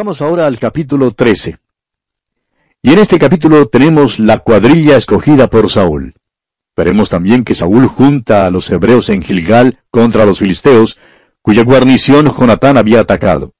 Llegamos 0.00 0.22
ahora 0.22 0.46
al 0.46 0.58
capítulo 0.58 1.12
13. 1.12 1.58
Y 2.80 2.90
en 2.90 2.98
este 3.00 3.18
capítulo 3.18 3.68
tenemos 3.68 4.18
la 4.18 4.38
cuadrilla 4.38 4.96
escogida 4.96 5.50
por 5.50 5.68
Saúl. 5.68 6.14
Veremos 6.74 7.10
también 7.10 7.44
que 7.44 7.54
Saúl 7.54 7.86
junta 7.86 8.46
a 8.46 8.50
los 8.50 8.70
hebreos 8.70 9.10
en 9.10 9.20
Gilgal 9.20 9.80
contra 9.90 10.24
los 10.24 10.38
filisteos, 10.38 10.96
cuya 11.42 11.64
guarnición 11.64 12.32
Jonatán 12.34 12.78
había 12.78 13.00
atacado. 13.00 13.52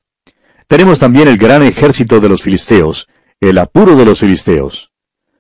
Tenemos 0.66 0.98
también 0.98 1.29
el 1.29 1.37
gran 1.37 1.62
ejército 1.62 2.20
de 2.20 2.30
los 2.30 2.41
filisteos, 2.41 3.07
el 3.38 3.59
apuro 3.59 3.95
de 3.95 4.07
los 4.07 4.20
filisteos. 4.20 4.93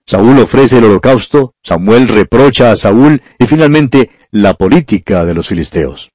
Saúl 0.04 0.38
ofrece 0.38 0.76
el 0.76 0.84
holocausto, 0.84 1.54
Samuel 1.62 2.08
reprocha 2.08 2.72
a 2.72 2.76
Saúl 2.76 3.22
y 3.38 3.46
finalmente 3.46 4.10
la 4.30 4.52
política 4.52 5.24
de 5.24 5.32
los 5.32 5.48
filisteos. 5.48 6.10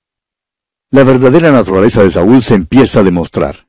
La 0.91 1.03
verdadera 1.03 1.51
naturaleza 1.51 2.03
de 2.03 2.11
Saúl 2.11 2.43
se 2.43 2.53
empieza 2.53 2.99
a 2.99 3.03
demostrar. 3.03 3.64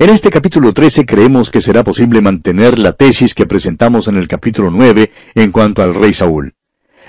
En 0.00 0.10
este 0.10 0.30
capítulo 0.30 0.72
13 0.72 1.04
creemos 1.06 1.50
que 1.50 1.60
será 1.60 1.82
posible 1.82 2.22
mantener 2.22 2.78
la 2.78 2.92
tesis 2.92 3.34
que 3.34 3.46
presentamos 3.46 4.06
en 4.06 4.16
el 4.16 4.28
capítulo 4.28 4.70
9 4.70 5.10
en 5.34 5.50
cuanto 5.50 5.82
al 5.82 5.92
rey 5.92 6.14
Saúl. 6.14 6.54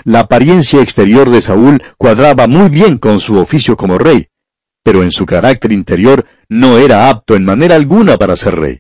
La 0.06 0.22
apariencia 0.22 0.82
exterior 0.82 1.30
de 1.30 1.44
Saúl 1.44 1.84
cuadraba 2.00 2.48
muy 2.48 2.70
bien 2.70 2.98
con 2.98 3.20
su 3.20 3.38
oficio 3.38 3.78
como 3.78 4.00
rey, 4.00 4.30
pero 4.82 5.04
en 5.04 5.12
su 5.12 5.28
carácter 5.28 5.72
interior 5.72 6.26
no 6.48 6.80
era 6.80 7.10
apto 7.10 7.36
en 7.36 7.46
manera 7.46 7.76
alguna 7.76 8.18
para 8.18 8.36
ser 8.36 8.56
rey. 8.56 8.80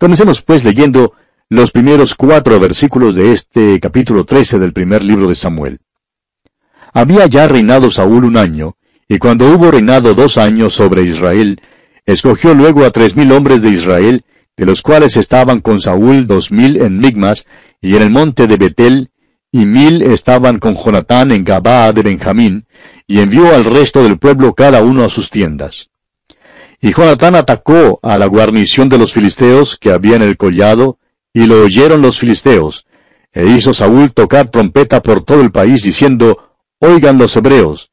Comencemos 0.00 0.42
pues 0.42 0.64
leyendo 0.64 1.12
los 1.48 1.70
primeros 1.70 2.16
cuatro 2.16 2.58
versículos 2.58 3.14
de 3.14 3.30
este 3.30 3.78
capítulo 3.78 4.24
13 4.24 4.58
del 4.58 4.72
primer 4.72 5.04
libro 5.04 5.28
de 5.28 5.36
Samuel. 5.36 5.78
Había 6.92 7.26
ya 7.26 7.46
reinado 7.46 7.92
Saúl 7.92 8.24
un 8.24 8.38
año, 8.38 8.76
y 9.06 9.18
cuando 9.18 9.48
hubo 9.48 9.70
reinado 9.70 10.14
dos 10.14 10.36
años 10.36 10.74
sobre 10.74 11.02
Israel, 11.02 11.60
Escogió 12.06 12.54
luego 12.54 12.84
a 12.84 12.92
tres 12.92 13.16
mil 13.16 13.32
hombres 13.32 13.62
de 13.62 13.70
Israel, 13.70 14.24
de 14.56 14.64
los 14.64 14.80
cuales 14.80 15.16
estaban 15.16 15.60
con 15.60 15.80
Saúl 15.80 16.28
dos 16.28 16.52
mil 16.52 16.76
en 16.76 16.98
Migmas 17.00 17.46
y 17.80 17.96
en 17.96 18.02
el 18.02 18.10
monte 18.10 18.46
de 18.46 18.56
Betel, 18.56 19.10
y 19.50 19.66
mil 19.66 20.02
estaban 20.02 20.58
con 20.60 20.76
Jonatán 20.76 21.32
en 21.32 21.44
Gabaa 21.44 21.92
de 21.92 22.02
Benjamín, 22.02 22.66
y 23.08 23.20
envió 23.20 23.52
al 23.54 23.64
resto 23.64 24.04
del 24.04 24.18
pueblo 24.18 24.54
cada 24.54 24.82
uno 24.82 25.04
a 25.04 25.08
sus 25.08 25.30
tiendas. 25.30 25.90
Y 26.80 26.92
Jonatán 26.92 27.34
atacó 27.34 27.98
a 28.02 28.18
la 28.18 28.26
guarnición 28.26 28.88
de 28.88 28.98
los 28.98 29.12
filisteos 29.12 29.76
que 29.76 29.90
había 29.90 30.16
en 30.16 30.22
el 30.22 30.36
collado, 30.36 30.98
y 31.32 31.46
lo 31.46 31.62
oyeron 31.62 32.02
los 32.02 32.18
filisteos, 32.18 32.86
e 33.32 33.46
hizo 33.46 33.74
Saúl 33.74 34.12
tocar 34.12 34.48
trompeta 34.50 35.02
por 35.02 35.24
todo 35.24 35.40
el 35.40 35.50
país, 35.50 35.82
diciendo, 35.82 36.54
Oigan 36.78 37.18
los 37.18 37.36
hebreos. 37.36 37.90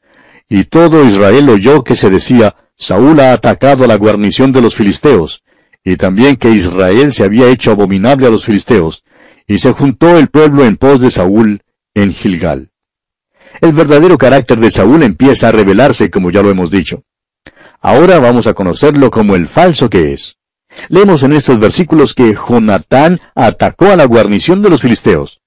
Y 0.47 0.65
todo 0.65 1.03
Israel 1.03 1.49
oyó 1.49 1.83
que 1.83 1.95
se 1.95 2.09
decía, 2.09 2.55
Saúl 2.77 3.19
ha 3.19 3.33
atacado 3.33 3.83
a 3.83 3.87
la 3.87 3.95
guarnición 3.95 4.51
de 4.51 4.61
los 4.61 4.75
filisteos, 4.75 5.43
y 5.83 5.97
también 5.97 6.37
que 6.37 6.49
Israel 6.49 7.11
se 7.13 7.23
había 7.23 7.47
hecho 7.47 7.71
abominable 7.71 8.27
a 8.27 8.29
los 8.29 8.45
filisteos, 8.45 9.03
y 9.47 9.59
se 9.59 9.73
juntó 9.73 10.17
el 10.17 10.29
pueblo 10.29 10.65
en 10.65 10.77
pos 10.77 11.01
de 11.01 11.11
Saúl 11.11 11.61
en 11.93 12.13
Gilgal. 12.13 12.71
El 13.61 13.73
verdadero 13.73 14.17
carácter 14.17 14.59
de 14.59 14.71
Saúl 14.71 15.03
empieza 15.03 15.49
a 15.49 15.51
revelarse, 15.51 16.09
como 16.09 16.31
ya 16.31 16.41
lo 16.41 16.49
hemos 16.49 16.71
dicho. 16.71 17.03
Ahora 17.81 18.19
vamos 18.19 18.47
a 18.47 18.53
conocerlo 18.53 19.11
como 19.11 19.35
el 19.35 19.47
falso 19.47 19.89
que 19.89 20.13
es. 20.13 20.37
Leemos 20.87 21.21
en 21.23 21.33
estos 21.33 21.59
versículos 21.59 22.13
que 22.13 22.33
Jonatán 22.33 23.19
atacó 23.35 23.87
a 23.87 23.95
la 23.95 24.05
guarnición 24.05 24.61
de 24.61 24.69
los 24.69 24.81
filisteos. 24.81 25.41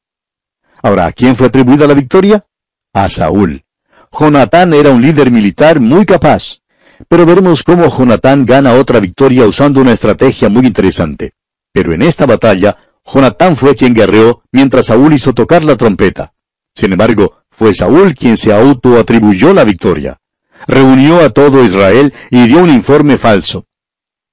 Ahora, 0.82 1.06
¿a 1.06 1.12
quién 1.12 1.34
fue 1.34 1.48
atribuida 1.48 1.86
la 1.86 1.94
victoria? 1.94 2.46
A 2.92 3.08
Saúl. 3.08 3.64
Jonatán 4.12 4.72
era 4.72 4.90
un 4.90 5.02
líder 5.02 5.30
militar 5.30 5.80
muy 5.80 6.06
capaz. 6.06 6.60
Pero 7.08 7.26
veremos 7.26 7.62
cómo 7.62 7.88
Jonatán 7.88 8.46
gana 8.46 8.74
otra 8.74 9.00
victoria 9.00 9.46
usando 9.46 9.80
una 9.80 9.92
estrategia 9.92 10.48
muy 10.48 10.66
interesante. 10.66 11.32
Pero 11.72 11.92
en 11.92 12.02
esta 12.02 12.26
batalla, 12.26 12.76
Jonatán 13.04 13.56
fue 13.56 13.74
quien 13.74 13.94
guerreó 13.94 14.42
mientras 14.50 14.86
Saúl 14.86 15.12
hizo 15.12 15.32
tocar 15.32 15.62
la 15.62 15.76
trompeta. 15.76 16.32
Sin 16.74 16.92
embargo, 16.92 17.42
fue 17.50 17.74
Saúl 17.74 18.14
quien 18.14 18.36
se 18.36 18.52
autoatribuyó 18.52 19.54
la 19.54 19.64
victoria. 19.64 20.18
Reunió 20.66 21.20
a 21.20 21.30
todo 21.30 21.64
Israel 21.64 22.12
y 22.30 22.46
dio 22.46 22.62
un 22.62 22.70
informe 22.70 23.18
falso. 23.18 23.66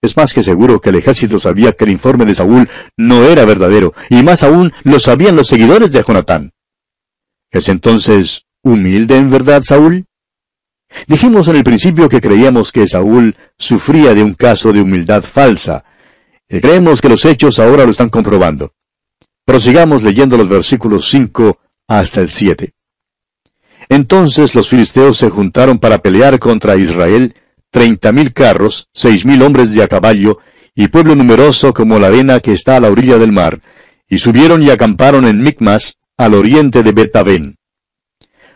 Es 0.01 0.17
más 0.17 0.33
que 0.33 0.43
seguro 0.43 0.81
que 0.81 0.89
el 0.89 0.95
ejército 0.95 1.39
sabía 1.39 1.71
que 1.71 1.85
el 1.85 1.91
informe 1.91 2.25
de 2.25 2.35
Saúl 2.35 2.69
no 2.97 3.23
era 3.23 3.45
verdadero, 3.45 3.93
y 4.09 4.21
más 4.21 4.43
aún 4.43 4.73
lo 4.83 4.99
sabían 4.99 5.37
los 5.37 5.47
seguidores 5.47 5.91
de 5.91 6.03
Jonatán. 6.03 6.51
¿Es 7.51 7.69
entonces 7.69 8.45
humilde 8.61 9.15
en 9.15 9.29
verdad 9.29 9.63
Saúl? 9.63 10.05
Dijimos 11.07 11.47
en 11.47 11.57
el 11.57 11.63
principio 11.63 12.09
que 12.09 12.21
creíamos 12.21 12.71
que 12.71 12.87
Saúl 12.87 13.35
sufría 13.57 14.13
de 14.13 14.23
un 14.23 14.33
caso 14.33 14.71
de 14.71 14.81
humildad 14.81 15.23
falsa. 15.23 15.83
Y 16.49 16.59
creemos 16.59 17.01
que 17.01 17.09
los 17.09 17.25
hechos 17.25 17.59
ahora 17.59 17.85
lo 17.85 17.91
están 17.91 18.09
comprobando. 18.09 18.73
Prosigamos 19.45 20.03
leyendo 20.03 20.37
los 20.37 20.47
versículos 20.47 21.09
5 21.09 21.57
hasta 21.87 22.21
el 22.21 22.29
7. 22.29 22.73
Entonces 23.89 24.55
los 24.55 24.69
filisteos 24.69 25.17
se 25.17 25.29
juntaron 25.29 25.79
para 25.79 25.99
pelear 25.99 26.39
contra 26.39 26.77
Israel, 26.77 27.35
treinta 27.69 28.11
mil 28.11 28.33
carros, 28.33 28.87
seis 28.93 29.25
mil 29.25 29.41
hombres 29.41 29.73
de 29.73 29.83
a 29.83 29.87
caballo, 29.87 30.39
y 30.75 30.87
pueblo 30.87 31.15
numeroso 31.15 31.73
como 31.73 31.99
la 31.99 32.07
arena 32.07 32.39
que 32.39 32.53
está 32.53 32.77
a 32.77 32.79
la 32.79 32.89
orilla 32.89 33.17
del 33.17 33.31
mar, 33.31 33.61
y 34.07 34.19
subieron 34.19 34.63
y 34.63 34.69
acamparon 34.69 35.25
en 35.25 35.41
Micmas, 35.41 35.97
al 36.17 36.33
oriente 36.35 36.83
de 36.83 36.91
Betabén. 36.91 37.57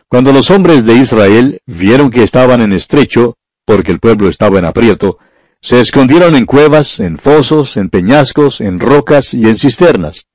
Cuando 0.09 0.31
los 0.31 0.49
hombres 0.51 0.85
de 0.85 0.93
Israel 0.93 1.59
vieron 1.65 2.09
que 2.09 2.23
estaban 2.23 2.61
en 2.61 2.71
estrecho, 2.71 3.35
porque 3.65 3.91
el 3.91 3.99
pueblo 3.99 4.29
estaba 4.29 4.57
en 4.57 4.63
aprieto, 4.63 5.17
se 5.59 5.81
escondieron 5.81 6.33
en 6.35 6.45
cuevas, 6.45 7.01
en 7.01 7.17
fosos, 7.17 7.75
en 7.75 7.89
peñascos, 7.89 8.61
en 8.61 8.79
rocas 8.79 9.33
y 9.33 9.43
en 9.43 9.57
cisternas. 9.57 10.25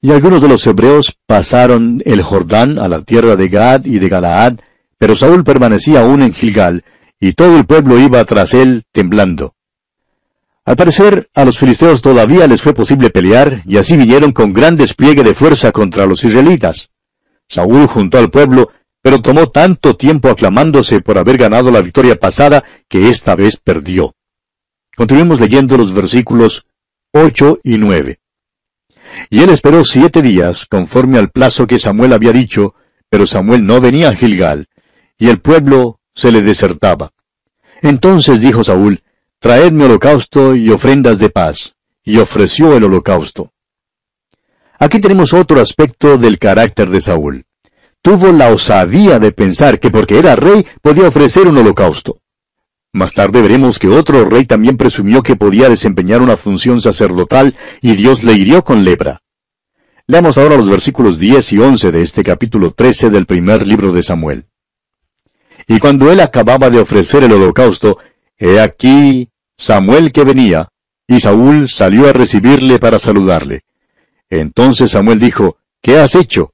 Y 0.00 0.12
algunos 0.12 0.40
de 0.40 0.48
los 0.48 0.66
hebreos 0.66 1.14
pasaron 1.26 2.00
el 2.06 2.22
Jordán 2.22 2.78
a 2.78 2.88
la 2.88 3.02
tierra 3.02 3.36
de 3.36 3.48
Gad 3.48 3.84
y 3.84 3.98
de 3.98 4.08
Galaad, 4.08 4.54
pero 4.96 5.14
Saúl 5.14 5.44
permanecía 5.44 6.00
aún 6.00 6.22
en 6.22 6.32
Gilgal, 6.32 6.82
y 7.20 7.34
todo 7.34 7.58
el 7.58 7.66
pueblo 7.66 7.98
iba 7.98 8.24
tras 8.24 8.54
él 8.54 8.84
temblando. 8.92 9.54
Al 10.64 10.76
parecer, 10.76 11.28
a 11.34 11.44
los 11.44 11.58
filisteos 11.58 12.00
todavía 12.00 12.46
les 12.46 12.62
fue 12.62 12.72
posible 12.72 13.10
pelear, 13.10 13.62
y 13.66 13.76
así 13.76 13.94
vinieron 13.94 14.32
con 14.32 14.54
gran 14.54 14.76
despliegue 14.76 15.22
de 15.22 15.34
fuerza 15.34 15.70
contra 15.70 16.06
los 16.06 16.24
israelitas. 16.24 16.90
Saúl 17.48 17.86
juntó 17.88 18.18
al 18.18 18.30
pueblo 18.30 18.70
pero 19.02 19.20
tomó 19.20 19.48
tanto 19.48 19.96
tiempo 19.96 20.28
aclamándose 20.28 21.00
por 21.00 21.18
haber 21.18 21.36
ganado 21.36 21.70
la 21.72 21.82
victoria 21.82 22.16
pasada 22.16 22.64
que 22.88 23.10
esta 23.10 23.34
vez 23.34 23.56
perdió. 23.56 24.14
Continuemos 24.96 25.40
leyendo 25.40 25.76
los 25.76 25.92
versículos 25.92 26.66
8 27.12 27.58
y 27.64 27.78
9. 27.78 28.20
Y 29.28 29.42
él 29.42 29.50
esperó 29.50 29.84
siete 29.84 30.22
días, 30.22 30.66
conforme 30.66 31.18
al 31.18 31.30
plazo 31.30 31.66
que 31.66 31.80
Samuel 31.80 32.12
había 32.12 32.32
dicho, 32.32 32.74
pero 33.10 33.26
Samuel 33.26 33.66
no 33.66 33.80
venía 33.80 34.08
a 34.08 34.14
Gilgal, 34.14 34.68
y 35.18 35.28
el 35.28 35.40
pueblo 35.40 35.98
se 36.14 36.30
le 36.30 36.40
desertaba. 36.40 37.12
Entonces 37.82 38.40
dijo 38.40 38.62
Saúl, 38.64 39.02
Traedme 39.40 39.86
holocausto 39.86 40.54
y 40.54 40.70
ofrendas 40.70 41.18
de 41.18 41.28
paz, 41.28 41.74
y 42.04 42.18
ofreció 42.18 42.76
el 42.76 42.84
holocausto. 42.84 43.52
Aquí 44.78 45.00
tenemos 45.00 45.32
otro 45.32 45.60
aspecto 45.60 46.16
del 46.16 46.38
carácter 46.38 46.88
de 46.88 47.00
Saúl 47.00 47.44
tuvo 48.02 48.32
la 48.32 48.52
osadía 48.52 49.18
de 49.18 49.32
pensar 49.32 49.78
que 49.80 49.90
porque 49.90 50.18
era 50.18 50.36
rey 50.36 50.66
podía 50.82 51.08
ofrecer 51.08 51.46
un 51.46 51.56
holocausto. 51.56 52.18
Más 52.92 53.14
tarde 53.14 53.40
veremos 53.40 53.78
que 53.78 53.88
otro 53.88 54.24
rey 54.26 54.44
también 54.44 54.76
presumió 54.76 55.22
que 55.22 55.36
podía 55.36 55.70
desempeñar 55.70 56.20
una 56.20 56.36
función 56.36 56.82
sacerdotal 56.82 57.56
y 57.80 57.94
Dios 57.94 58.22
le 58.22 58.34
hirió 58.34 58.64
con 58.64 58.84
lepra. 58.84 59.22
Leamos 60.06 60.36
ahora 60.36 60.56
los 60.56 60.68
versículos 60.68 61.18
10 61.18 61.52
y 61.52 61.58
11 61.58 61.92
de 61.92 62.02
este 62.02 62.22
capítulo 62.22 62.72
13 62.72 63.08
del 63.08 63.24
primer 63.24 63.66
libro 63.66 63.92
de 63.92 64.02
Samuel. 64.02 64.46
Y 65.66 65.78
cuando 65.78 66.10
él 66.10 66.20
acababa 66.20 66.68
de 66.68 66.80
ofrecer 66.80 67.22
el 67.24 67.32
holocausto, 67.32 67.98
he 68.36 68.60
aquí 68.60 69.30
Samuel 69.56 70.12
que 70.12 70.24
venía, 70.24 70.68
y 71.06 71.20
Saúl 71.20 71.68
salió 71.68 72.08
a 72.08 72.12
recibirle 72.12 72.78
para 72.78 72.98
saludarle. 72.98 73.62
Entonces 74.28 74.90
Samuel 74.90 75.20
dijo, 75.20 75.56
¿Qué 75.80 75.98
has 75.98 76.14
hecho? 76.14 76.52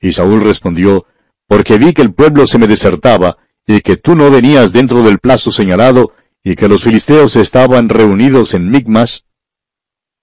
Y 0.00 0.12
Saúl 0.12 0.42
respondió, 0.42 1.06
Porque 1.46 1.78
vi 1.78 1.92
que 1.92 2.02
el 2.02 2.12
pueblo 2.12 2.46
se 2.46 2.58
me 2.58 2.66
desertaba, 2.66 3.38
y 3.66 3.80
que 3.80 3.96
tú 3.96 4.14
no 4.14 4.30
venías 4.30 4.72
dentro 4.72 5.02
del 5.02 5.18
plazo 5.18 5.50
señalado, 5.50 6.12
y 6.42 6.56
que 6.56 6.68
los 6.68 6.84
filisteos 6.84 7.36
estaban 7.36 7.88
reunidos 7.88 8.54
en 8.54 8.70
Migmas. 8.70 9.24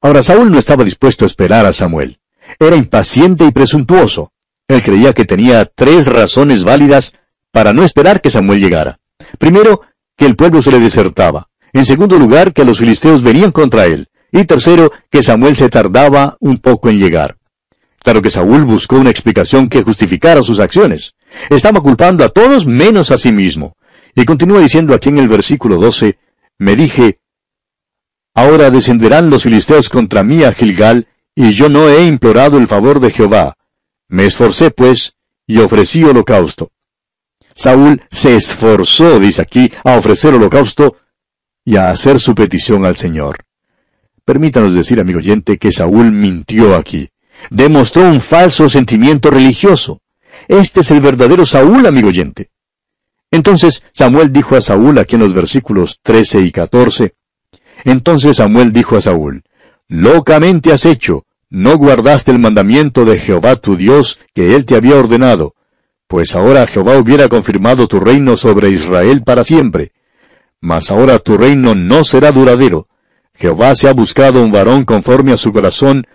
Ahora 0.02 0.24
Saúl 0.24 0.52
no 0.52 0.60
estaba 0.60 0.84
dispuesto 0.84 1.26
a 1.26 1.28
esperar 1.28 1.66
a 1.66 1.74
Samuel. 1.74 2.20
Era 2.60 2.76
impaciente 2.76 3.46
y 3.46 3.52
presuntuoso. 3.52 4.32
Él 4.68 4.82
creía 4.82 5.14
que 5.14 5.26
tenía 5.26 5.66
tres 5.66 6.08
razones 6.08 6.64
válidas 6.64 7.14
para 7.52 7.74
no 7.74 7.84
esperar 7.84 8.22
que 8.22 8.32
Samuel 8.32 8.60
llegara. 8.60 9.00
Primero, 9.38 9.82
que 10.18 10.26
el 10.26 10.36
pueblo 10.36 10.62
se 10.62 10.72
le 10.72 10.80
desertaba. 10.80 11.50
En 11.74 11.86
segundo 11.86 12.18
lugar, 12.18 12.54
que 12.54 12.66
los 12.66 12.80
filisteos 12.80 13.22
venían 13.22 13.52
contra 13.52 13.86
él. 13.86 14.08
Y 14.32 14.46
tercero, 14.46 14.92
que 15.10 15.24
Samuel 15.24 15.56
se 15.56 15.70
tardaba 15.70 16.38
un 16.40 16.58
poco 16.58 16.90
en 16.90 17.00
llegar. 17.00 17.38
Claro 18.06 18.22
que 18.22 18.30
Saúl 18.30 18.66
buscó 18.66 18.98
una 18.98 19.10
explicación 19.10 19.68
que 19.68 19.82
justificara 19.82 20.44
sus 20.44 20.60
acciones. 20.60 21.16
Estaba 21.50 21.82
culpando 21.82 22.24
a 22.24 22.30
todos 22.30 22.68
menos 22.68 23.10
a 23.10 23.18
sí 23.18 23.32
mismo. 23.32 23.76
Y 24.14 24.26
continúa 24.26 24.60
diciendo 24.60 24.94
aquí 24.94 25.10
en 25.10 25.18
el 25.18 25.28
versículo 25.28 25.78
12, 25.78 26.20
me 26.60 26.76
dije, 26.76 27.20
Ahora 28.36 28.70
descenderán 28.70 29.32
los 29.32 29.42
filisteos 29.42 29.90
contra 29.90 30.24
mí 30.24 30.44
a 30.44 30.54
Gilgal, 30.54 31.08
y 31.34 31.54
yo 31.54 31.68
no 31.68 31.90
he 31.90 32.06
implorado 32.06 32.60
el 32.60 32.68
favor 32.68 33.00
de 33.00 33.10
Jehová. 33.10 33.58
Me 34.08 34.28
esforcé, 34.28 34.70
pues, 34.70 35.16
y 35.48 35.58
ofrecí 35.58 36.04
holocausto. 36.04 36.72
Saúl 37.56 38.04
se 38.12 38.36
esforzó, 38.36 39.20
dice 39.20 39.42
aquí, 39.42 39.72
a 39.84 39.98
ofrecer 39.98 40.36
holocausto 40.36 40.98
y 41.66 41.78
a 41.78 41.90
hacer 41.90 42.20
su 42.20 42.36
petición 42.36 42.86
al 42.86 42.98
Señor. 42.98 43.46
Permítanos 44.24 44.76
decir, 44.76 45.00
amigo 45.00 45.18
oyente, 45.18 45.58
que 45.58 45.72
Saúl 45.72 46.12
mintió 46.12 46.76
aquí. 46.76 47.10
Demostró 47.50 48.04
un 48.04 48.22
falso 48.22 48.70
sentimiento 48.70 49.30
religioso. 49.30 50.02
Este 50.48 50.82
es 50.82 50.92
el 50.92 51.02
verdadero 51.02 51.46
Saúl, 51.46 51.86
amigo 51.86 52.10
oyente. 52.10 52.50
Entonces 53.32 53.84
Samuel 53.94 54.32
dijo 54.32 54.56
a 54.56 54.62
Saúl 54.62 54.98
aquí 55.00 55.16
en 55.16 55.22
los 55.22 55.34
versículos 55.34 56.00
13 56.04 56.42
y 56.42 56.52
14, 56.52 57.16
Entonces 57.84 58.38
Samuel 58.38 58.72
dijo 58.72 58.96
a 58.98 59.02
Saúl, 59.02 59.44
Locamente 59.88 60.72
has 60.72 60.86
hecho, 60.86 61.26
no 61.50 61.78
guardaste 61.78 62.32
el 62.32 62.40
mandamiento 62.40 63.06
de 63.06 63.20
Jehová 63.20 63.56
tu 63.58 63.76
Dios 63.76 64.20
que 64.34 64.56
él 64.56 64.66
te 64.66 64.76
había 64.76 64.96
ordenado, 64.96 65.56
pues 66.08 66.36
ahora 66.36 66.68
Jehová 66.68 66.98
hubiera 66.98 67.28
confirmado 67.28 67.88
tu 67.88 68.00
reino 68.00 68.38
sobre 68.38 68.70
Israel 68.70 69.24
para 69.24 69.44
siempre. 69.44 69.92
Mas 70.62 70.92
ahora 70.92 71.20
tu 71.20 71.38
reino 71.38 71.76
no 71.76 72.04
será 72.04 72.32
duradero. 72.32 72.88
Jehová 73.34 73.76
se 73.76 73.90
ha 73.90 73.94
buscado 73.94 74.42
un 74.42 74.52
varón 74.52 74.86
conforme 74.86 75.34
a 75.34 75.38
su 75.38 75.52
corazón, 75.52 76.06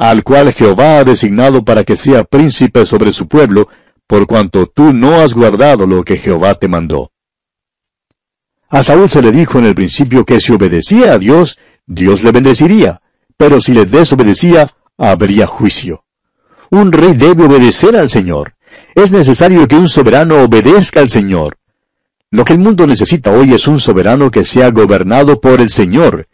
al 0.00 0.24
cual 0.24 0.54
Jehová 0.54 0.96
ha 0.96 1.04
designado 1.04 1.62
para 1.62 1.84
que 1.84 1.94
sea 1.94 2.24
príncipe 2.24 2.86
sobre 2.86 3.12
su 3.12 3.28
pueblo, 3.28 3.68
por 4.06 4.26
cuanto 4.26 4.66
tú 4.66 4.94
no 4.94 5.20
has 5.20 5.34
guardado 5.34 5.86
lo 5.86 6.02
que 6.04 6.16
Jehová 6.16 6.54
te 6.54 6.68
mandó. 6.68 7.12
A 8.70 8.82
Saúl 8.82 9.10
se 9.10 9.20
le 9.20 9.30
dijo 9.30 9.58
en 9.58 9.66
el 9.66 9.74
principio 9.74 10.24
que 10.24 10.40
si 10.40 10.52
obedecía 10.52 11.12
a 11.12 11.18
Dios, 11.18 11.58
Dios 11.86 12.22
le 12.22 12.32
bendeciría, 12.32 13.02
pero 13.36 13.60
si 13.60 13.74
le 13.74 13.84
desobedecía, 13.84 14.74
habría 14.96 15.46
juicio. 15.46 16.04
Un 16.70 16.92
rey 16.92 17.12
debe 17.12 17.44
obedecer 17.44 17.94
al 17.94 18.08
Señor. 18.08 18.54
Es 18.94 19.12
necesario 19.12 19.68
que 19.68 19.76
un 19.76 19.88
soberano 19.90 20.42
obedezca 20.42 21.00
al 21.00 21.10
Señor. 21.10 21.58
Lo 22.30 22.46
que 22.46 22.54
el 22.54 22.58
mundo 22.58 22.86
necesita 22.86 23.32
hoy 23.32 23.52
es 23.52 23.68
un 23.68 23.78
soberano 23.78 24.30
que 24.30 24.44
sea 24.44 24.70
gobernado 24.70 25.42
por 25.42 25.60
el 25.60 25.68
Señor. 25.68 26.26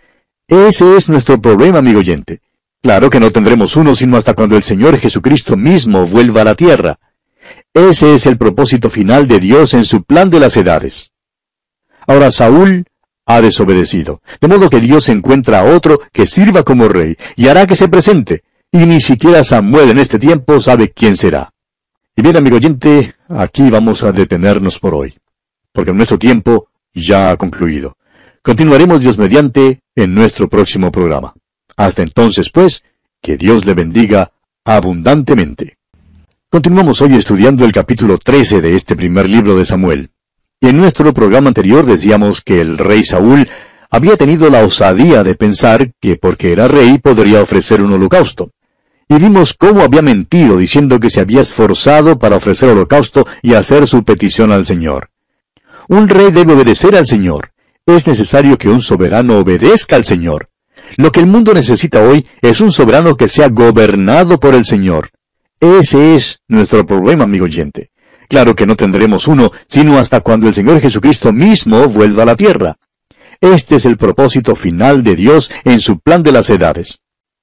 Ese 0.47 0.97
es 0.97 1.09
nuestro 1.09 1.41
problema, 1.41 1.79
amigo 1.79 1.99
oyente. 1.99 2.43
Claro 2.87 3.11
que 3.11 3.19
no 3.19 3.33
tendremos 3.33 3.75
uno 3.75 3.97
sino 3.97 4.17
hasta 4.17 4.35
cuando 4.35 4.57
el 4.57 4.63
Señor 4.63 4.97
Jesucristo 4.97 5.57
mismo 5.57 6.07
vuelva 6.07 6.43
a 6.43 6.45
la 6.45 6.55
tierra. 6.55 7.01
Ese 7.75 8.15
es 8.15 8.27
el 8.27 8.39
propósito 8.39 8.91
final 8.91 9.27
de 9.27 9.41
Dios 9.41 9.75
en 9.75 9.85
su 9.85 10.05
plan 10.05 10.31
de 10.31 10.39
las 10.39 10.57
edades. 10.57 11.11
Ahora 12.07 12.31
Saúl 12.31 12.85
ha 13.27 13.41
desobedecido, 13.41 14.23
de 14.41 14.47
modo 14.47 14.71
que 14.71 14.79
Dios 14.79 15.09
encuentra 15.09 15.59
a 15.59 15.65
otro 15.65 16.01
que 16.13 16.29
sirva 16.29 16.63
como 16.63 16.87
rey 16.87 17.17
y 17.35 17.49
hará 17.49 17.67
que 17.67 17.75
se 17.75 17.89
presente, 17.89 18.45
y 18.71 18.87
ni 18.87 19.01
siquiera 19.01 19.43
Samuel 19.43 19.91
en 19.91 19.99
este 19.99 20.21
tiempo 20.21 20.61
sabe 20.61 20.93
quién 20.93 21.17
será. 21.17 21.53
Y 22.15 22.23
bien, 22.23 22.37
amigo 22.37 22.55
oyente, 22.55 23.17
aquí 23.29 23.69
vamos 23.69 24.05
a 24.05 24.13
detenernos 24.13 24.79
por 24.79 24.95
hoy, 24.95 25.19
porque 25.73 25.93
nuestro 25.93 26.21
tiempo 26.21 26.69
ya 26.95 27.33
ha 27.33 27.37
concluido. 27.37 27.97
Continuaremos 28.43 29.01
Dios 29.01 29.19
mediante 29.19 29.81
en 29.97 30.15
nuestro 30.15 30.49
próximo 30.49 30.93
programa. 30.93 31.35
Hasta 31.77 32.03
entonces, 32.03 32.51
pues, 32.51 32.83
que 33.21 33.37
Dios 33.37 33.67
le 33.67 33.75
bendiga 33.75 34.33
abundantemente. 34.65 35.77
Continuamos 36.49 37.03
hoy 37.03 37.17
estudiando 37.17 37.67
el 37.67 37.73
capítulo 37.73 38.17
13 38.17 38.63
de 38.63 38.75
este 38.77 38.97
primer 38.97 39.29
libro 39.29 39.57
de 39.57 39.67
Samuel. 39.67 40.11
En 40.61 40.79
nuestro 40.79 41.13
programa 41.13 41.49
anterior 41.49 41.85
decíamos 41.85 42.41
que 42.41 42.63
el 42.63 42.79
rey 42.79 43.05
Saúl 43.05 43.47
había 43.91 44.17
tenido 44.17 44.49
la 44.49 44.65
osadía 44.65 45.23
de 45.23 45.35
pensar 45.35 45.93
que 46.01 46.17
porque 46.17 46.53
era 46.53 46.67
rey 46.67 46.99
podría 46.99 47.43
ofrecer 47.43 47.83
un 47.83 47.93
holocausto. 47.93 48.53
Y 49.07 49.17
vimos 49.17 49.53
cómo 49.53 49.83
había 49.83 50.01
mentido 50.01 50.57
diciendo 50.57 50.99
que 50.99 51.11
se 51.11 51.21
había 51.21 51.43
esforzado 51.43 52.19
para 52.19 52.37
ofrecer 52.37 52.71
holocausto 52.71 53.27
y 53.43 53.53
hacer 53.53 53.87
su 53.87 54.03
petición 54.03 54.51
al 54.51 54.65
Señor. 54.65 55.11
Un 55.89 56.09
rey 56.09 56.31
debe 56.33 56.55
obedecer 56.55 56.97
al 56.97 57.07
Señor. 57.07 57.53
Es 57.85 58.07
necesario 58.07 58.57
que 58.57 58.69
un 58.69 58.81
soberano 58.81 59.39
obedezca 59.39 59.95
al 59.95 60.07
Señor. 60.07 60.49
Lo 60.97 61.13
que 61.13 61.21
el 61.21 61.27
mundo 61.27 61.53
necesita 61.53 62.03
hoy 62.03 62.27
es 62.41 62.61
un 62.61 62.73
soberano 62.73 63.17
que 63.17 63.29
sea 63.29 63.49
gobernado 63.49 64.39
por 64.39 64.55
el 64.55 64.65
Señor. 64.65 65.11
Ese 65.61 66.15
es 66.15 66.41
nuestro 66.49 66.87
problema, 66.87 67.25
amigo 67.25 67.45
oyente. 67.45 67.91
Claro 68.29 68.55
que 68.55 68.67
no 68.67 68.77
tendremos 68.77 69.29
uno, 69.29 69.53
sino 69.69 69.99
hasta 69.99 70.21
cuando 70.21 70.49
el 70.49 70.55
Señor 70.55 70.81
Jesucristo 70.81 71.33
mismo 71.33 71.89
vuelva 71.89 72.25
a 72.25 72.27
la 72.27 72.37
tierra. 72.37 72.77
Este 73.41 73.77
es 73.77 73.85
el 73.85 73.97
propósito 73.97 74.57
final 74.57 75.03
de 75.03 75.17
Dios 75.17 75.51
en 75.65 75.81
su 75.81 75.99
plan 75.99 76.23
de 76.23 76.33
las 76.33 76.51
edades. 76.51 77.01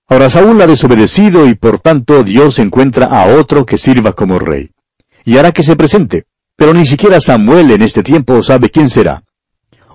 Ahora 0.08 0.30
Saúl 0.30 0.62
ha 0.62 0.68
desobedecido 0.68 1.48
y 1.48 1.56
por 1.56 1.80
tanto 1.80 2.24
Dios 2.24 2.60
encuentra 2.60 3.06
a 3.06 3.36
otro 3.36 3.66
que 3.66 3.78
sirva 3.78 4.14
como 4.14 4.40
rey. 4.40 4.72
Y 5.24 5.38
hará 5.38 5.52
que 5.52 5.64
se 5.64 5.76
presente. 5.76 6.26
Pero 6.56 6.74
ni 6.74 6.86
siquiera 6.86 7.20
Samuel 7.20 7.72
en 7.72 7.82
este 7.82 8.04
tiempo 8.04 8.44
sabe 8.44 8.70
quién 8.70 8.90
será. 8.90 9.24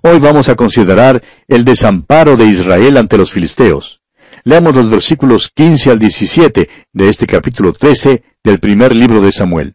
Hoy 0.01 0.21
vamos 0.21 0.49
a 0.49 0.55
considerar 0.55 1.23
el 1.49 1.65
desamparo 1.65 2.37
de 2.37 2.47
Israel 2.47 2.99
ante 2.99 3.19
los 3.19 3.33
filisteos. 3.33 4.01
Leamos 4.45 4.75
los 4.75 4.89
versículos 4.89 5.51
15 5.53 5.91
al 5.91 5.99
17 5.99 6.69
de 6.93 7.09
este 7.09 7.27
capítulo 7.27 7.73
13 7.73 8.23
del 8.45 8.61
primer 8.61 8.95
libro 8.95 9.21
de 9.21 9.33
Samuel. 9.33 9.75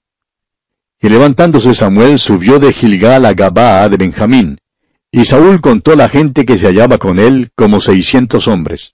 Y 1.01 1.09
levantándose 1.09 1.75
Samuel 1.75 2.19
subió 2.19 2.57
de 2.59 2.71
Gilgal 2.71 3.25
a 3.25 3.33
Gabaa 3.33 3.89
de 3.89 3.97
Benjamín, 3.97 4.57
y 5.11 5.25
Saúl 5.25 5.59
contó 5.59 5.93
la 5.95 6.07
gente 6.07 6.45
que 6.45 6.57
se 6.57 6.67
hallaba 6.67 6.97
con 6.97 7.19
él 7.19 7.51
como 7.53 7.81
seiscientos 7.81 8.47
hombres. 8.47 8.93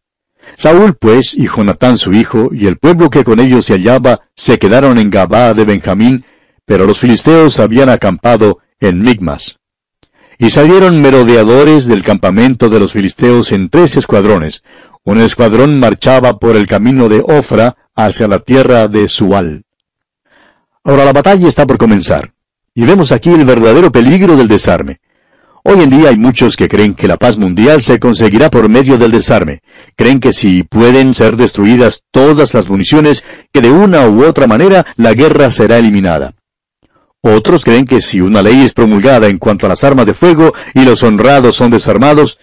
Saúl 0.57 0.95
pues 0.95 1.35
y 1.35 1.47
Jonatán 1.47 1.99
su 1.99 2.11
hijo 2.11 2.49
y 2.51 2.65
el 2.65 2.79
pueblo 2.79 3.11
que 3.11 3.23
con 3.23 3.39
ellos 3.39 3.67
se 3.67 3.73
hallaba 3.73 4.21
se 4.35 4.57
quedaron 4.57 4.97
en 4.97 5.11
Gabaa 5.11 5.53
de 5.53 5.65
Benjamín, 5.65 6.25
pero 6.65 6.87
los 6.87 6.97
filisteos 6.97 7.59
habían 7.59 7.89
acampado 7.89 8.57
en 8.79 9.03
Migmas. 9.03 9.58
Y 10.41 10.51
salieron 10.51 11.01
merodeadores 11.01 11.85
del 11.85 12.01
campamento 12.01 12.69
de 12.69 12.79
los 12.79 12.93
filisteos 12.93 13.51
en 13.51 13.67
tres 13.67 13.97
escuadrones, 13.97 14.63
un 15.03 15.19
escuadrón 15.19 15.81
marchaba 15.81 16.39
por 16.39 16.55
el 16.55 16.65
camino 16.65 17.09
de 17.09 17.21
Ofra 17.27 17.75
hacia 17.93 18.29
la 18.29 18.39
tierra 18.39 18.87
de 18.87 19.09
Sual. 19.09 19.65
Ahora 20.85 21.03
la 21.03 21.11
batalla 21.11 21.45
está 21.45 21.67
por 21.67 21.77
comenzar, 21.77 22.31
y 22.73 22.85
vemos 22.85 23.11
aquí 23.11 23.31
el 23.31 23.43
verdadero 23.43 23.91
peligro 23.91 24.37
del 24.37 24.47
desarme. 24.47 25.01
Hoy 25.65 25.81
en 25.81 25.89
día 25.89 26.07
hay 26.07 26.17
muchos 26.17 26.55
que 26.55 26.69
creen 26.69 26.93
que 26.93 27.09
la 27.09 27.17
paz 27.17 27.37
mundial 27.37 27.81
se 27.81 27.99
conseguirá 27.99 28.49
por 28.49 28.69
medio 28.69 28.97
del 28.97 29.11
desarme. 29.11 29.61
Creen 29.97 30.21
que 30.21 30.31
si 30.31 30.63
pueden 30.63 31.15
ser 31.15 31.35
destruidas 31.35 32.03
todas 32.11 32.53
las 32.53 32.69
municiones, 32.69 33.25
que 33.51 33.59
de 33.59 33.71
una 33.71 34.07
u 34.07 34.23
otra 34.23 34.47
manera 34.47 34.85
la 34.95 35.13
guerra 35.13 35.51
será 35.51 35.79
eliminada. 35.79 36.38
Otros 37.21 37.65
creen 37.65 37.85
que 37.85 38.01
si 38.01 38.21
una 38.21 38.41
ley 38.41 38.61
es 38.61 38.73
promulgada 38.73 39.27
en 39.27 39.37
cuanto 39.39 39.65
a 39.65 39.69
las 39.69 39.83
armas 39.83 40.05
de 40.05 40.13
fuego 40.13 40.53
y 40.73 40.85
los 40.85 41.03
honrados 41.03 41.57
son 41.57 41.71
desarmados, 41.71 42.39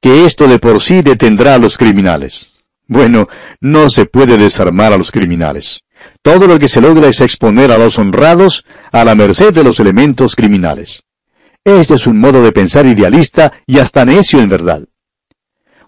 que 0.00 0.24
esto 0.24 0.46
de 0.46 0.58
por 0.58 0.80
sí 0.80 1.02
detendrá 1.02 1.54
a 1.54 1.58
los 1.58 1.76
criminales. 1.76 2.52
Bueno, 2.86 3.28
no 3.60 3.90
se 3.90 4.06
puede 4.06 4.38
desarmar 4.38 4.92
a 4.92 4.98
los 4.98 5.10
criminales. 5.10 5.80
Todo 6.22 6.46
lo 6.46 6.58
que 6.58 6.68
se 6.68 6.80
logra 6.80 7.08
es 7.08 7.20
exponer 7.20 7.70
a 7.72 7.78
los 7.78 7.98
honrados 7.98 8.64
a 8.92 9.04
la 9.04 9.14
merced 9.14 9.52
de 9.52 9.64
los 9.64 9.80
elementos 9.80 10.34
criminales. 10.34 11.02
Este 11.64 11.94
es 11.94 12.06
un 12.06 12.18
modo 12.18 12.42
de 12.42 12.52
pensar 12.52 12.86
idealista 12.86 13.52
y 13.66 13.78
hasta 13.78 14.04
necio 14.04 14.40
en 14.40 14.48
verdad. 14.48 14.82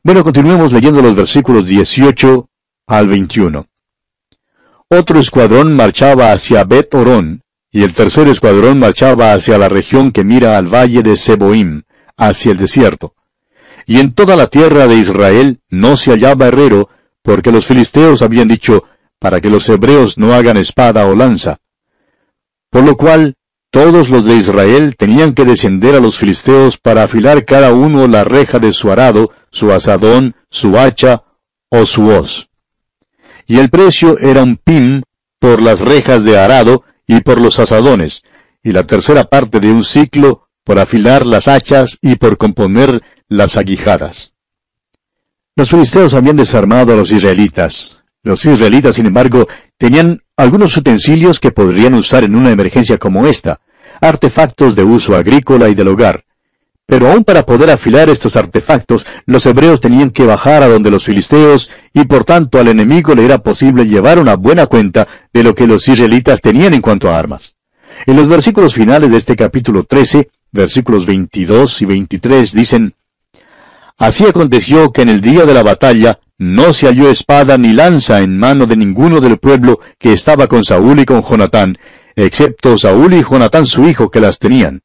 Bueno, 0.04 0.22
continuemos 0.24 0.72
leyendo 0.72 1.00
los 1.00 1.14
versículos 1.14 1.64
18 1.66 2.48
al 2.88 3.06
21. 3.06 3.66
Otro 4.88 5.18
escuadrón 5.18 5.74
marchaba 5.74 6.32
hacia 6.32 6.64
Bet 6.64 6.94
Orón, 6.94 7.41
y 7.72 7.82
el 7.82 7.94
tercer 7.94 8.28
escuadrón 8.28 8.78
marchaba 8.78 9.32
hacia 9.32 9.58
la 9.58 9.68
región 9.68 10.12
que 10.12 10.22
mira 10.22 10.56
al 10.56 10.72
valle 10.72 11.02
de 11.02 11.16
Seboim, 11.16 11.82
hacia 12.16 12.52
el 12.52 12.58
desierto 12.58 13.14
y 13.86 13.98
en 13.98 14.12
toda 14.14 14.36
la 14.36 14.46
tierra 14.48 14.86
de 14.86 14.96
Israel 14.96 15.60
no 15.68 15.96
se 15.96 16.10
hallaba 16.12 16.48
herrero, 16.48 16.88
porque 17.22 17.52
los 17.52 17.66
filisteos 17.66 18.22
habían 18.22 18.48
dicho, 18.48 18.84
para 19.18 19.40
que 19.40 19.50
los 19.50 19.68
hebreos 19.68 20.18
no 20.18 20.34
hagan 20.34 20.56
espada 20.56 21.06
o 21.06 21.14
lanza. 21.14 21.58
Por 22.70 22.84
lo 22.84 22.96
cual, 22.96 23.36
todos 23.70 24.08
los 24.08 24.24
de 24.24 24.36
Israel 24.36 24.96
tenían 24.96 25.34
que 25.34 25.44
descender 25.44 25.94
a 25.94 26.00
los 26.00 26.18
filisteos 26.18 26.78
para 26.78 27.04
afilar 27.04 27.44
cada 27.44 27.72
uno 27.72 28.06
la 28.06 28.24
reja 28.24 28.58
de 28.58 28.72
su 28.72 28.90
arado, 28.90 29.30
su 29.50 29.72
asadón, 29.72 30.34
su 30.50 30.78
hacha 30.78 31.22
o 31.68 31.86
su 31.86 32.08
hoz. 32.08 32.48
Y 33.46 33.58
el 33.58 33.70
precio 33.70 34.18
era 34.18 34.42
un 34.42 34.56
pim 34.56 35.02
por 35.38 35.60
las 35.60 35.80
rejas 35.80 36.24
de 36.24 36.38
arado 36.38 36.84
y 37.06 37.20
por 37.20 37.40
los 37.40 37.58
asadones, 37.58 38.22
y 38.62 38.72
la 38.72 38.84
tercera 38.84 39.24
parte 39.24 39.60
de 39.60 39.70
un 39.72 39.84
ciclo 39.84 40.48
por 40.64 40.78
afilar 40.78 41.26
las 41.26 41.48
hachas 41.48 41.98
y 42.00 42.16
por 42.16 42.36
componer 42.36 43.02
las 43.28 43.56
aguijadas. 43.56 44.32
Los 45.56 45.70
filisteos 45.70 46.14
habían 46.14 46.36
desarmado 46.36 46.92
a 46.92 46.96
los 46.96 47.10
israelitas. 47.10 48.02
Los 48.22 48.44
israelitas, 48.44 48.94
sin 48.94 49.06
embargo, 49.06 49.48
tenían 49.76 50.22
algunos 50.36 50.76
utensilios 50.76 51.40
que 51.40 51.50
podrían 51.50 51.94
usar 51.94 52.24
en 52.24 52.36
una 52.36 52.50
emergencia 52.50 52.98
como 52.98 53.26
esta, 53.26 53.60
artefactos 54.00 54.74
de 54.76 54.84
uso 54.84 55.16
agrícola 55.16 55.68
y 55.68 55.74
del 55.74 55.88
hogar. 55.88 56.24
Pero 56.86 57.10
aún 57.10 57.24
para 57.24 57.46
poder 57.46 57.70
afilar 57.70 58.10
estos 58.10 58.36
artefactos, 58.36 59.06
los 59.24 59.46
hebreos 59.46 59.80
tenían 59.80 60.10
que 60.10 60.24
bajar 60.24 60.62
a 60.62 60.68
donde 60.68 60.90
los 60.90 61.04
filisteos, 61.04 61.70
y 61.92 62.04
por 62.04 62.24
tanto 62.24 62.58
al 62.58 62.68
enemigo 62.68 63.14
le 63.14 63.24
era 63.24 63.38
posible 63.38 63.86
llevar 63.86 64.18
una 64.18 64.36
buena 64.36 64.66
cuenta 64.66 65.06
de 65.32 65.42
lo 65.42 65.54
que 65.54 65.66
los 65.66 65.86
israelitas 65.88 66.40
tenían 66.40 66.74
en 66.74 66.82
cuanto 66.82 67.08
a 67.08 67.18
armas. 67.18 67.54
En 68.06 68.16
los 68.16 68.28
versículos 68.28 68.74
finales 68.74 69.10
de 69.10 69.16
este 69.16 69.36
capítulo 69.36 69.84
13, 69.84 70.28
versículos 70.50 71.06
22 71.06 71.82
y 71.82 71.86
23 71.86 72.52
dicen, 72.52 72.94
Así 73.96 74.26
aconteció 74.26 74.90
que 74.90 75.02
en 75.02 75.10
el 75.10 75.20
día 75.20 75.44
de 75.44 75.54
la 75.54 75.62
batalla 75.62 76.18
no 76.38 76.72
se 76.72 76.88
halló 76.88 77.08
espada 77.08 77.56
ni 77.56 77.72
lanza 77.72 78.20
en 78.20 78.36
mano 78.36 78.66
de 78.66 78.76
ninguno 78.76 79.20
del 79.20 79.38
pueblo 79.38 79.78
que 79.98 80.12
estaba 80.12 80.48
con 80.48 80.64
Saúl 80.64 80.98
y 80.98 81.04
con 81.04 81.22
Jonatán, 81.22 81.78
excepto 82.16 82.76
Saúl 82.76 83.14
y 83.14 83.22
Jonatán 83.22 83.66
su 83.66 83.84
hijo 83.88 84.10
que 84.10 84.20
las 84.20 84.38
tenían. 84.38 84.82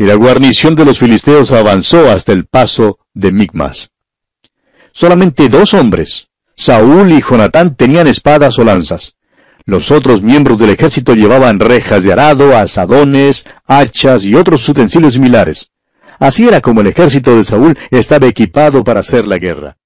Y 0.00 0.04
la 0.04 0.14
guarnición 0.14 0.74
de 0.76 0.86
los 0.86 0.98
filisteos 0.98 1.52
avanzó 1.52 2.10
hasta 2.10 2.32
el 2.32 2.46
paso 2.46 3.00
de 3.12 3.32
Migmas. 3.32 3.90
Solamente 4.92 5.50
dos 5.50 5.74
hombres, 5.74 6.30
Saúl 6.56 7.12
y 7.12 7.20
Jonatán, 7.20 7.76
tenían 7.76 8.06
espadas 8.06 8.58
o 8.58 8.64
lanzas. 8.64 9.16
Los 9.66 9.90
otros 9.90 10.22
miembros 10.22 10.58
del 10.58 10.70
ejército 10.70 11.12
llevaban 11.12 11.60
rejas 11.60 12.02
de 12.02 12.14
arado, 12.14 12.56
asadones, 12.56 13.44
hachas 13.66 14.24
y 14.24 14.34
otros 14.34 14.66
utensilios 14.66 15.12
similares. 15.12 15.70
Así 16.18 16.48
era 16.48 16.62
como 16.62 16.80
el 16.80 16.86
ejército 16.86 17.36
de 17.36 17.44
Saúl 17.44 17.78
estaba 17.90 18.26
equipado 18.26 18.82
para 18.82 19.00
hacer 19.00 19.26
la 19.26 19.36
guerra. 19.36 19.76